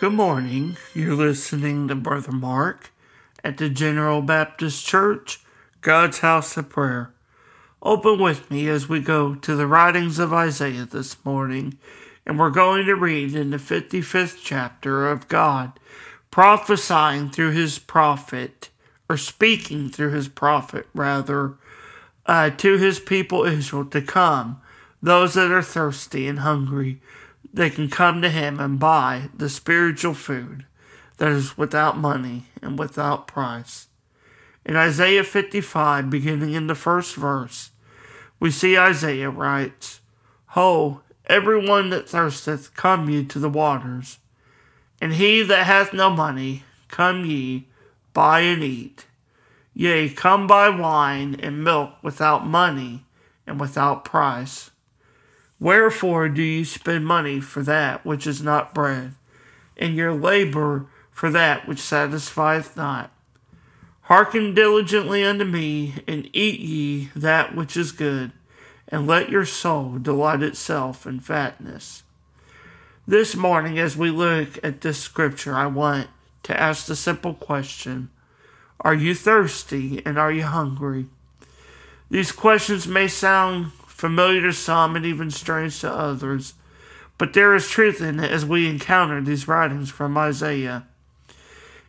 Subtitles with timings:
[0.00, 0.78] Good morning.
[0.94, 2.90] You're listening to Brother Mark
[3.44, 5.40] at the General Baptist Church,
[5.82, 7.12] God's House of Prayer.
[7.82, 11.76] Open with me as we go to the writings of Isaiah this morning,
[12.24, 15.78] and we're going to read in the 55th chapter of God,
[16.30, 18.70] prophesying through his prophet,
[19.06, 21.56] or speaking through his prophet, rather,
[22.24, 24.62] uh, to his people Israel to come,
[25.02, 27.02] those that are thirsty and hungry
[27.52, 30.64] they can come to him and buy the spiritual food
[31.16, 33.88] that is without money and without price.
[34.64, 37.70] In Isaiah 55, beginning in the first verse,
[38.38, 40.00] we see Isaiah writes,
[40.48, 44.18] Ho, every one that thirsteth, come ye to the waters,
[45.00, 47.68] and he that hath no money, come ye,
[48.12, 49.06] buy and eat.
[49.74, 53.04] Yea, come buy wine and milk without money
[53.46, 54.70] and without price.
[55.60, 59.14] Wherefore do ye spend money for that which is not bread,
[59.76, 63.12] and your labor for that which satisfieth not?
[64.04, 68.32] Hearken diligently unto me, and eat ye that which is good,
[68.88, 72.04] and let your soul delight itself in fatness.
[73.06, 76.08] This morning, as we look at this scripture, I want
[76.44, 78.08] to ask the simple question
[78.80, 81.06] Are you thirsty and are you hungry?
[82.10, 86.54] These questions may sound familiar to some and even strange to others.
[87.18, 90.86] But there is truth in it as we encounter these writings from Isaiah.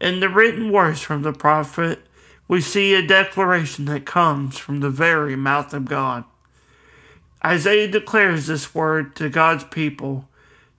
[0.00, 2.00] In the written words from the prophet,
[2.46, 6.24] we see a declaration that comes from the very mouth of God.
[7.42, 10.28] Isaiah declares this word to God's people,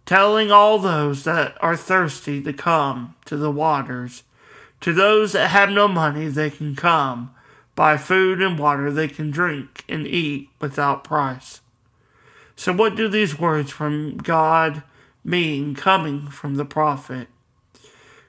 [0.06, 4.22] telling all those that are thirsty to come to the waters.
[4.82, 7.35] To those that have no money, they can come
[7.76, 11.62] buy food and water they can drink and eat without price.
[12.56, 14.84] So, what do these words from God
[15.24, 17.28] mean coming from the prophet?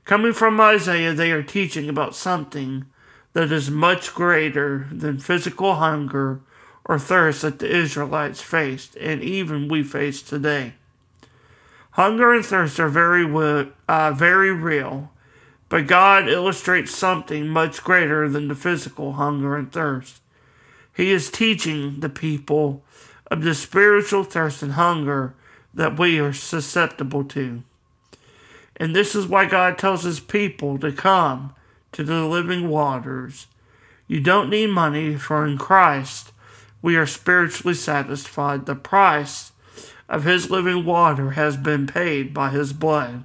[0.04, 2.86] Coming from Isaiah, they are teaching about something
[3.32, 6.40] that is much greater than physical hunger
[6.84, 10.74] or thirst that the Israelites faced, and even we face today.
[11.92, 13.24] Hunger and thirst are very,
[13.88, 15.10] uh, very real,
[15.68, 20.20] but God illustrates something much greater than the physical hunger and thirst.
[20.94, 22.84] He is teaching the people
[23.30, 25.34] of the spiritual thirst and hunger
[25.74, 27.62] that we are susceptible to.
[28.76, 31.54] And this is why God tells his people to come
[31.92, 33.46] to the living waters.
[34.06, 36.32] You don't need money, for in Christ
[36.80, 38.66] we are spiritually satisfied.
[38.66, 39.52] The price
[40.08, 43.24] of his living water has been paid by his blood.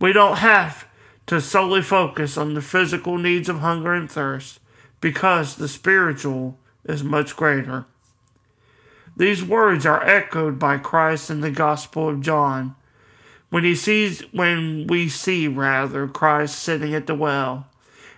[0.00, 0.87] We don't have
[1.28, 4.60] to solely focus on the physical needs of hunger and thirst
[5.00, 7.84] because the spiritual is much greater.
[9.14, 12.74] These words are echoed by Christ in the Gospel of John
[13.50, 17.66] when he sees when we see rather Christ sitting at the well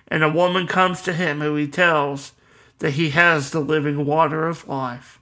[0.07, 2.33] and a woman comes to him who he tells
[2.79, 5.19] that he has the living water of life.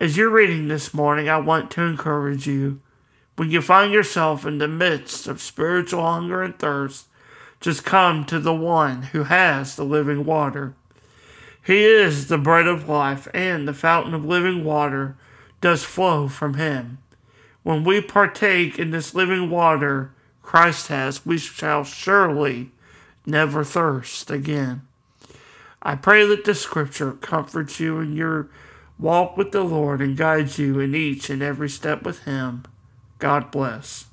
[0.00, 2.80] As you're reading this morning, I want to encourage you
[3.36, 7.06] when you find yourself in the midst of spiritual hunger and thirst,
[7.60, 10.74] just come to the one who has the living water.
[11.64, 15.16] He is the bread of life, and the fountain of living water
[15.60, 16.98] does flow from him.
[17.62, 20.12] When we partake in this living water
[20.42, 22.72] Christ has, we shall surely
[23.24, 24.82] never thirst again.
[25.80, 28.48] I pray that this scripture comforts you in your
[28.98, 32.64] walk with the Lord and guides you in each and every step with Him.
[33.22, 34.11] God bless.